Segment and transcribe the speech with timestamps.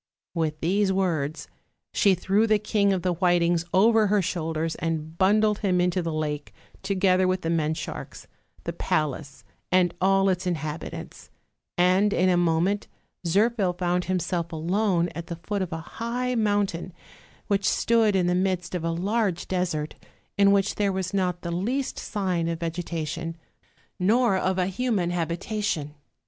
[0.33, 1.47] With these words
[1.93, 6.11] she threw the King of the Whitings over her shoulders and bundled him into the
[6.11, 8.25] lake, to gether with the men sharks,
[8.63, 11.29] the palace and all its inhab itants;
[11.77, 12.87] and in a moment
[13.27, 16.93] Zirphil found himself alone at the foot of a high mountain,
[17.45, 19.93] which stood in the midst of a large desert
[20.35, 23.37] in which there was not the least sign of vegetation,
[23.99, 25.93] nor of a human habitation.